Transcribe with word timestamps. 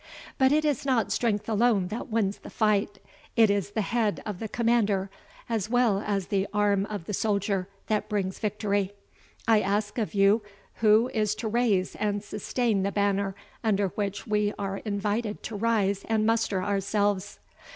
But 0.39 0.51
it 0.51 0.65
is 0.65 0.83
not 0.83 1.11
strength 1.11 1.47
alone 1.47 1.89
that 1.89 2.09
wins 2.09 2.39
the 2.39 2.49
fight; 2.49 2.97
it 3.35 3.51
is 3.51 3.69
the 3.69 3.83
head 3.83 4.19
of 4.25 4.39
the 4.39 4.47
commander, 4.47 5.11
as 5.47 5.69
well 5.69 5.99
as 6.03 6.29
the 6.29 6.47
arm 6.55 6.87
of 6.87 7.05
the 7.05 7.13
soldier, 7.13 7.67
that 7.85 8.09
brings 8.09 8.39
victory. 8.39 8.93
I 9.47 9.61
ask 9.61 9.99
of 9.99 10.15
you 10.15 10.41
who 10.77 11.11
is 11.13 11.35
to 11.35 11.47
raise 11.47 11.95
and 11.95 12.23
sustain 12.23 12.81
the 12.81 12.91
banner 12.91 13.35
under 13.63 13.89
which 13.89 14.25
we 14.25 14.55
are 14.57 14.77
invited 14.77 15.43
to 15.43 15.55
rise 15.55 16.03
and 16.09 16.25
muster 16.25 16.63
ourselves? 16.63 17.37